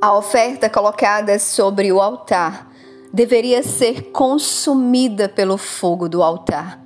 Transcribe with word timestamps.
A 0.00 0.16
oferta 0.16 0.68
colocada 0.68 1.38
sobre 1.38 1.92
o 1.92 2.00
altar 2.00 2.70
deveria 3.12 3.62
ser 3.62 4.10
consumida 4.10 5.28
pelo 5.28 5.56
fogo 5.56 6.08
do 6.08 6.22
altar. 6.22 6.84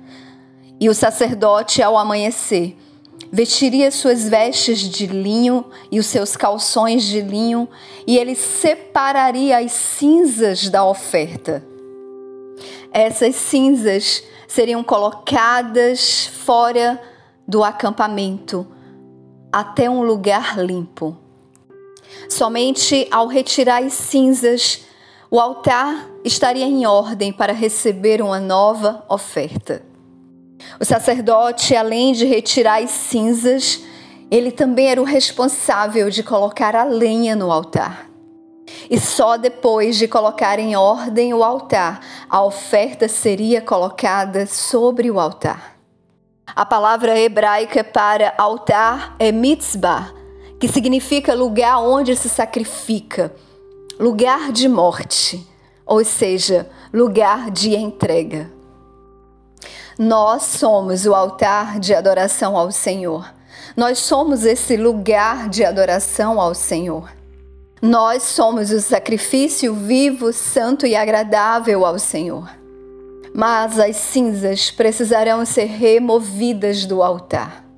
E 0.79 0.87
o 0.87 0.93
sacerdote, 0.93 1.81
ao 1.81 1.97
amanhecer, 1.97 2.77
vestiria 3.31 3.91
suas 3.91 4.29
vestes 4.29 4.79
de 4.79 5.07
linho 5.07 5.65
e 5.91 5.99
os 5.99 6.05
seus 6.05 6.37
calções 6.37 7.03
de 7.03 7.21
linho, 7.21 7.67
e 8.07 8.17
ele 8.17 8.35
separaria 8.35 9.57
as 9.57 9.71
cinzas 9.71 10.69
da 10.69 10.85
oferta. 10.85 11.63
Essas 12.91 13.35
cinzas 13.35 14.23
seriam 14.47 14.83
colocadas 14.83 16.27
fora 16.27 17.01
do 17.47 17.63
acampamento 17.63 18.65
até 19.51 19.89
um 19.89 20.01
lugar 20.01 20.57
limpo. 20.59 21.17
Somente 22.27 23.07
ao 23.11 23.27
retirar 23.27 23.83
as 23.83 23.93
cinzas, 23.93 24.81
o 25.31 25.39
altar 25.39 26.09
estaria 26.23 26.65
em 26.65 26.85
ordem 26.85 27.31
para 27.31 27.53
receber 27.53 28.21
uma 28.21 28.39
nova 28.39 29.05
oferta. 29.07 29.83
O 30.79 30.85
sacerdote, 30.85 31.75
além 31.75 32.13
de 32.13 32.25
retirar 32.25 32.81
as 32.81 32.89
cinzas, 32.89 33.81
ele 34.31 34.51
também 34.51 34.87
era 34.87 35.01
o 35.01 35.05
responsável 35.05 36.09
de 36.09 36.23
colocar 36.23 36.75
a 36.75 36.83
lenha 36.83 37.35
no 37.35 37.51
altar. 37.51 38.09
E 38.89 38.99
só 38.99 39.37
depois 39.37 39.97
de 39.97 40.07
colocar 40.07 40.59
em 40.59 40.75
ordem 40.75 41.33
o 41.33 41.43
altar, 41.43 42.01
a 42.29 42.43
oferta 42.43 43.07
seria 43.07 43.61
colocada 43.61 44.45
sobre 44.45 45.09
o 45.09 45.19
altar. 45.19 45.77
A 46.55 46.65
palavra 46.65 47.17
hebraica 47.17 47.83
para 47.83 48.33
altar 48.37 49.15
é 49.19 49.31
mitzvah, 49.31 50.11
que 50.59 50.67
significa 50.67 51.33
lugar 51.33 51.79
onde 51.79 52.15
se 52.15 52.27
sacrifica, 52.27 53.33
lugar 53.97 54.51
de 54.51 54.67
morte, 54.67 55.47
ou 55.85 56.03
seja, 56.03 56.69
lugar 56.93 57.49
de 57.49 57.75
entrega. 57.75 58.51
Nós 59.97 60.43
somos 60.43 61.05
o 61.05 61.13
altar 61.13 61.79
de 61.79 61.93
adoração 61.93 62.57
ao 62.57 62.71
Senhor. 62.71 63.33
Nós 63.75 63.99
somos 63.99 64.45
esse 64.45 64.75
lugar 64.75 65.49
de 65.49 65.63
adoração 65.63 66.39
ao 66.39 66.53
Senhor. 66.53 67.09
Nós 67.81 68.23
somos 68.23 68.71
o 68.71 68.81
sacrifício 68.81 69.73
vivo, 69.73 70.33
santo 70.33 70.85
e 70.85 70.95
agradável 70.95 71.85
ao 71.85 71.97
Senhor. 71.97 72.49
Mas 73.33 73.79
as 73.79 73.95
cinzas 73.95 74.71
precisarão 74.71 75.45
ser 75.45 75.65
removidas 75.65 76.85
do 76.85 77.01
altar. 77.01 77.68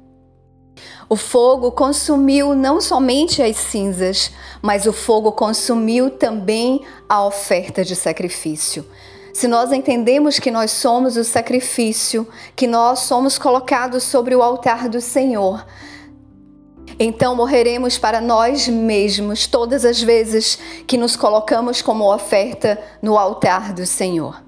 O 1.12 1.18
fogo 1.18 1.74
consumiu 1.74 2.56
não 2.56 2.80
somente 2.80 3.44
as 3.44 3.58
cinzas, 3.58 4.32
mas 4.62 4.86
o 4.86 4.94
fogo 4.94 5.34
consumiu 5.34 6.10
também 6.10 6.86
a 7.10 7.26
oferta 7.26 7.84
de 7.84 7.98
sacrifício. 7.98 8.86
Se 9.34 9.46
nós 9.46 9.74
entendemos 9.74 10.40
que 10.40 10.50
nós 10.50 10.72
somos 10.72 11.18
o 11.18 11.26
sacrifício, 11.26 12.26
que 12.56 12.66
nós 12.66 13.00
somos 13.00 13.38
colocados 13.38 14.04
sobre 14.04 14.34
o 14.34 14.42
altar 14.42 14.88
do 14.88 15.02
Senhor, 15.02 15.66
então 16.98 17.36
morreremos 17.36 17.98
para 17.98 18.22
nós 18.22 18.70
mesmos 18.70 19.46
todas 19.46 19.84
as 19.84 20.02
vezes 20.02 20.58
que 20.88 20.98
nos 20.98 21.18
colocamos 21.18 21.82
como 21.82 22.10
oferta 22.10 22.82
no 23.02 23.18
altar 23.18 23.74
do 23.74 23.86
Senhor. 23.86 24.42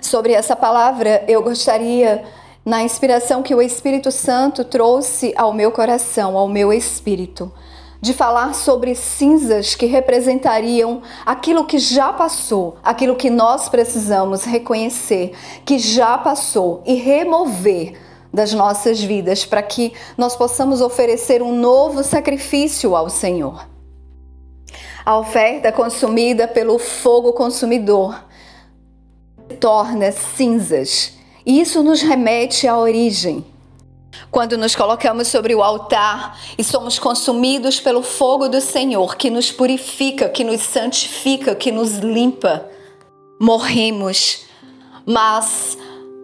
Sobre 0.00 0.32
essa 0.32 0.56
palavra, 0.56 1.24
eu 1.28 1.40
gostaria, 1.40 2.24
na 2.64 2.82
inspiração 2.82 3.42
que 3.42 3.54
o 3.54 3.60
Espírito 3.60 4.10
Santo 4.12 4.64
trouxe 4.64 5.34
ao 5.36 5.52
meu 5.52 5.72
coração, 5.72 6.36
ao 6.36 6.48
meu 6.48 6.72
espírito, 6.72 7.52
de 8.00 8.12
falar 8.12 8.54
sobre 8.54 8.94
cinzas 8.94 9.74
que 9.74 9.86
representariam 9.86 11.02
aquilo 11.24 11.64
que 11.64 11.78
já 11.78 12.12
passou, 12.12 12.76
aquilo 12.82 13.14
que 13.14 13.30
nós 13.30 13.68
precisamos 13.68 14.44
reconhecer 14.44 15.32
que 15.64 15.78
já 15.78 16.18
passou 16.18 16.82
e 16.84 16.94
remover 16.94 17.96
das 18.32 18.52
nossas 18.52 19.00
vidas 19.00 19.44
para 19.44 19.62
que 19.62 19.92
nós 20.16 20.34
possamos 20.34 20.80
oferecer 20.80 21.42
um 21.42 21.54
novo 21.54 22.02
sacrifício 22.02 22.96
ao 22.96 23.08
Senhor. 23.10 23.68
A 25.04 25.18
oferta 25.18 25.70
consumida 25.70 26.48
pelo 26.48 26.78
fogo 26.78 27.32
consumidor 27.32 28.24
torna 29.60 30.10
cinzas, 30.12 31.12
e 31.44 31.60
isso 31.60 31.82
nos 31.82 32.00
remete 32.00 32.66
à 32.68 32.78
origem 32.78 33.44
quando 34.30 34.56
nos 34.56 34.74
colocamos 34.74 35.28
sobre 35.28 35.54
o 35.54 35.62
altar 35.62 36.38
e 36.56 36.64
somos 36.64 36.98
consumidos 36.98 37.80
pelo 37.80 38.02
fogo 38.02 38.48
do 38.48 38.60
Senhor, 38.60 39.16
que 39.16 39.30
nos 39.30 39.52
purifica, 39.52 40.28
que 40.28 40.42
nos 40.42 40.62
santifica, 40.62 41.54
que 41.54 41.70
nos 41.70 41.98
limpa, 41.98 42.66
morremos. 43.38 44.44
Mas 45.04 45.76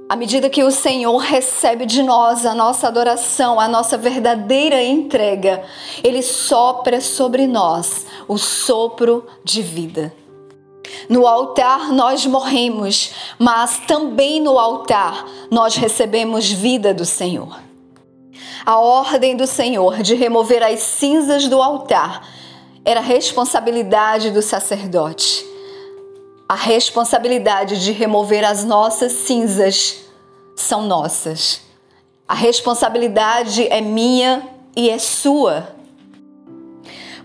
à 0.09 0.17
medida 0.17 0.49
que 0.49 0.65
o 0.65 0.71
Senhor 0.71 1.19
recebe 1.19 1.85
de 1.85 2.03
nós 2.03 2.47
a 2.47 2.55
nossa 2.55 2.89
adoração, 2.89 3.61
a 3.61 3.69
nossa 3.69 3.99
verdadeira 3.99 4.83
entrega, 4.83 5.62
Ele 6.03 6.23
sopra 6.23 7.03
sobre 7.03 7.47
nós 7.47 8.06
o 8.27 8.39
sopro 8.39 9.27
de 9.45 9.61
vida. 9.61 10.15
No 11.09 11.26
altar 11.26 11.93
nós 11.93 12.26
morremos, 12.26 13.12
mas 13.38 13.78
também 13.87 14.41
no 14.41 14.59
altar 14.59 15.26
nós 15.50 15.76
recebemos 15.76 16.50
vida 16.50 16.93
do 16.93 17.04
Senhor. 17.04 17.60
A 18.65 18.78
ordem 18.78 19.37
do 19.37 19.47
Senhor 19.47 20.03
de 20.03 20.15
remover 20.15 20.62
as 20.62 20.81
cinzas 20.81 21.49
do 21.49 21.62
altar 21.62 22.26
era 22.84 23.00
responsabilidade 23.00 24.31
do 24.31 24.43
sacerdote. 24.43 25.44
A 26.49 26.54
responsabilidade 26.54 27.82
de 27.82 27.93
remover 27.93 28.44
as 28.44 28.65
nossas 28.65 29.12
cinzas 29.12 29.99
são 30.56 30.82
nossas. 30.82 31.60
A 32.26 32.34
responsabilidade 32.34 33.66
é 33.69 33.81
minha 33.81 34.47
e 34.76 34.91
é 34.91 34.99
sua. 34.99 35.78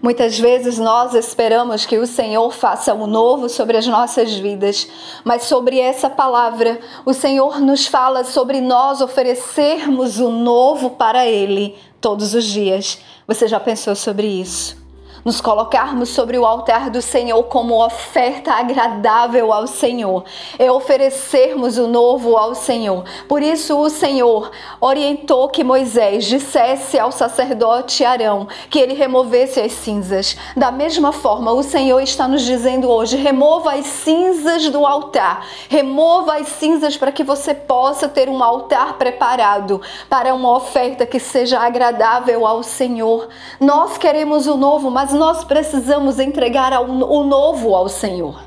Muitas 0.04 0.38
vezes 0.38 0.78
nós 0.78 1.14
esperamos 1.14 1.86
que 1.86 1.98
o 1.98 2.06
Senhor 2.06 2.52
faça 2.52 2.94
o 2.94 3.04
um 3.04 3.08
novo 3.08 3.48
sobre 3.48 3.78
as 3.78 3.88
nossas 3.88 4.34
vidas, 4.34 4.86
mas 5.24 5.44
sobre 5.44 5.80
essa 5.80 6.10
palavra, 6.10 6.78
o 7.06 7.14
Senhor 7.14 7.62
nos 7.62 7.88
fala 7.88 8.26
sobre 8.26 8.60
nós 8.60 9.00
oferecermos 9.00 10.20
o 10.20 10.30
novo 10.30 10.90
para 10.90 11.26
Ele 11.26 11.78
todos 12.02 12.34
os 12.34 12.44
dias. 12.44 13.00
Você 13.26 13.48
já 13.48 13.62
pensou 13.62 13.96
sobre 13.96 14.28
isso? 14.28 14.83
Nos 15.24 15.40
colocarmos 15.40 16.10
sobre 16.10 16.38
o 16.38 16.46
altar 16.46 16.90
do 16.90 17.02
Senhor 17.02 17.42
como 17.44 17.84
oferta 17.84 18.52
agradável 18.54 19.54
ao 19.54 19.68
Senhor, 19.68 20.26
é 20.60 20.72
oferecermos 20.72 21.78
o 21.78 21.88
novo 21.88 22.36
ao 22.38 22.54
Senhor. 22.54 23.06
Por 23.28 23.42
isso, 23.42 23.80
o 23.80 23.90
Senhor 23.90 24.52
orientou 24.82 25.48
que 25.50 25.64
Moisés 25.64 26.26
dissesse 26.26 27.00
ao 27.00 27.12
sacerdote 27.12 28.04
Arão 28.04 28.48
que 28.70 28.80
ele 28.80 28.94
removesse 28.94 29.60
as 29.60 29.72
cinzas. 29.72 30.36
Da 30.58 30.72
mesma 30.72 31.14
forma, 31.14 31.52
o 31.52 31.64
Senhor 31.64 32.02
está 32.02 32.28
nos 32.28 32.42
dizendo 32.42 32.90
hoje: 32.90 33.16
remova 33.16 33.74
as 33.74 33.86
cinzas 33.86 34.70
do 34.70 34.86
altar, 34.86 35.46
remova 35.70 36.36
as 36.38 36.48
cinzas 36.50 36.98
para 36.98 37.12
que 37.12 37.24
você 37.24 37.54
possa 37.54 38.10
ter 38.10 38.28
um 38.28 38.44
altar 38.44 38.98
preparado 38.98 39.82
para 40.10 40.34
uma 40.34 40.56
oferta 40.58 41.06
que 41.06 41.20
seja 41.20 41.60
agradável 41.60 42.46
ao 42.46 42.64
Senhor. 42.64 43.30
Nós 43.60 43.98
queremos 43.98 44.48
o 44.48 44.58
novo, 44.58 44.92
mas 44.92 45.13
nós 45.14 45.44
precisamos 45.44 46.20
entregar 46.20 46.74
o 46.82 47.24
novo 47.24 47.76
ao 47.76 47.88
Senhor. 47.88 48.42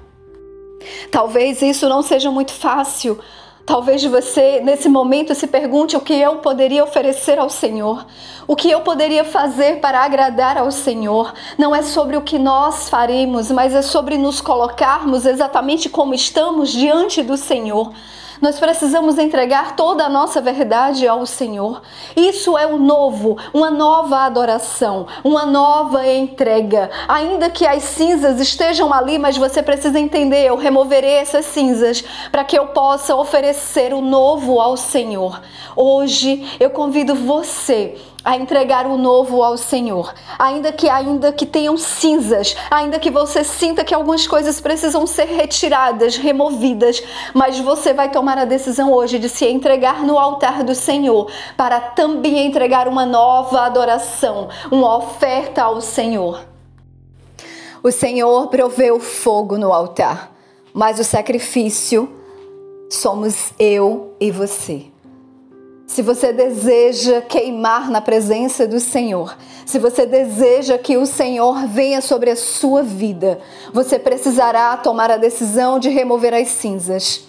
Talvez 1.11 1.63
isso 1.63 1.89
não 1.89 2.03
seja 2.03 2.31
muito 2.31 2.53
fácil. 2.53 3.19
Talvez 3.65 4.05
você, 4.05 4.61
nesse 4.61 4.89
momento, 4.89 5.35
se 5.35 5.49
pergunte 5.49 5.97
o 5.97 6.01
que 6.01 6.15
eu 6.15 6.37
poderia 6.37 6.85
oferecer 6.85 7.37
ao 7.37 7.51
Senhor, 7.51 8.07
o 8.47 8.55
que 8.55 8.71
eu 8.71 8.83
poderia 8.83 9.25
fazer 9.25 9.81
para 9.81 10.05
agradar 10.05 10.57
ao 10.57 10.71
Senhor. 10.71 11.35
Não 11.59 11.75
é 11.75 11.83
sobre 11.83 12.17
o 12.17 12.23
que 12.23 12.39
nós 12.39 12.89
faremos, 12.89 13.51
mas 13.51 13.75
é 13.75 13.83
sobre 13.83 14.17
nos 14.17 14.41
colocarmos 14.41 15.27
exatamente 15.27 15.89
como 15.89 16.15
estamos 16.15 16.71
diante 16.71 17.25
do 17.25 17.37
Senhor 17.37 17.93
nós 18.41 18.59
precisamos 18.59 19.19
entregar 19.19 19.77
toda 19.77 20.05
a 20.05 20.09
nossa 20.09 20.41
verdade 20.41 21.07
ao 21.07 21.25
Senhor. 21.27 21.83
Isso 22.15 22.57
é 22.57 22.67
o 22.67 22.79
novo, 22.79 23.37
uma 23.53 23.71
nova 23.71 24.21
adoração, 24.21 25.07
uma 25.25 25.47
nova 25.47 26.07
entrega. 26.07 26.91
Ainda 27.09 27.51
que 27.51 27.67
as 27.67 27.83
cinzas 27.83 28.41
estejam 28.41 28.93
ali, 28.93 29.19
mas 29.19 29.37
você 29.37 29.63
precisa 29.63 29.99
entender, 29.99 30.47
eu 30.47 30.57
removerei 30.57 31.15
essas 31.15 31.47
cinzas 31.47 32.05
para 32.31 32.45
que 32.45 32.59
eu 32.59 32.69
possa 32.69 33.15
oferecer 33.15 33.93
o 33.93 34.01
novo 34.01 34.61
ao 34.61 34.77
Senhor. 34.77 35.41
Hoje 35.75 36.57
eu 36.59 36.71
convido 36.71 37.15
você 37.15 37.97
a 38.27 38.37
entregar 38.37 38.89
o 38.89 38.99
novo 38.99 39.41
ao 39.41 39.57
Senhor. 39.57 40.13
Ainda 40.37 40.73
que 40.73 40.89
ainda 40.89 41.33
que 41.33 41.47
tenham 41.47 41.77
cinzas, 41.77 42.57
ainda 42.69 42.99
que 42.99 43.09
você 43.09 43.45
sinta 43.45 43.85
que 43.85 43.95
algumas 43.95 44.27
coisas 44.27 44.61
precisam 44.61 45.07
ser 45.07 45.27
retiradas, 45.27 46.17
removidas, 46.17 47.01
mas 47.33 47.61
você 47.61 47.95
vai 47.95 48.11
tomar 48.11 48.37
a 48.37 48.45
decisão 48.45 48.93
hoje 48.93 49.21
de 49.21 49.29
se 49.29 49.47
entregar 49.47 50.03
no 50.03 50.19
altar 50.19 50.65
do 50.65 50.75
Senhor 50.75 51.31
para 51.57 51.79
também 51.81 52.45
entregar 52.45 52.89
uma 52.89 53.07
nova 53.07 53.61
adoração, 53.61 54.49
uma 54.73 54.97
oferta 54.97 55.63
ao 55.63 55.81
Senhor. 55.81 56.45
O 57.81 57.93
Senhor 57.93 58.49
proveu 58.49 58.99
fogo 58.99 59.57
no 59.57 59.73
altar, 59.73 60.33
mas 60.75 60.99
o 60.99 61.05
sacrifício 61.05 62.13
somos 62.91 63.53
eu 63.57 64.17
e 64.19 64.33
você. 64.33 64.96
Se 65.87 66.03
você 66.03 66.33
deseja 66.33 67.21
queimar 67.23 67.91
na 67.91 68.01
presença 68.01 68.67
do 68.67 68.81
Senhor, 68.81 69.37
se 69.65 69.79
você 69.79 70.05
deseja 70.05 70.77
que 70.77 70.97
o 70.97 71.07
Senhor 71.07 71.67
venha 71.69 72.01
sobre 72.01 72.29
a 72.29 72.37
sua 72.37 72.83
vida, 72.83 73.39
você 73.73 73.99
precisará 73.99 74.77
tomar 74.77 75.13
a 75.13 75.17
decisão 75.17 75.79
de 75.79 75.89
remover 75.89 76.35
as 76.35 76.49
cinzas. 76.49 77.23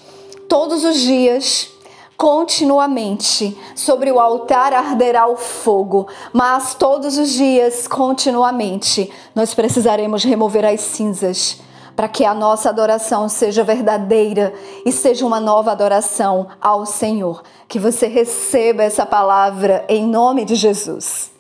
Todos 0.50 0.84
os 0.84 1.00
dias, 1.00 1.70
continuamente, 2.18 3.56
sobre 3.76 4.12
o 4.12 4.20
altar 4.20 4.74
arderá 4.74 5.28
o 5.28 5.38
fogo, 5.38 6.08
mas 6.34 6.74
todos 6.74 7.16
os 7.18 7.30
dias, 7.30 7.88
continuamente, 7.88 9.12
nós 9.36 9.54
precisaremos 9.54 10.24
remover 10.24 10.66
as 10.66 10.82
cinzas 10.82 11.60
para 11.98 12.08
que 12.08 12.24
a 12.24 12.34
nossa 12.36 12.70
adoração 12.70 13.28
seja 13.28 13.64
verdadeira 13.64 14.54
e 14.86 14.92
seja 14.92 15.26
uma 15.26 15.40
nova 15.40 15.72
adoração 15.72 16.48
ao 16.62 16.86
Senhor. 16.86 17.42
Que 17.68 17.80
você 17.80 18.06
receba 18.06 18.84
essa 18.84 19.04
palavra 19.04 19.84
em 19.90 20.06
nome 20.06 20.46
de 20.46 20.54
Jesus. 20.54 21.32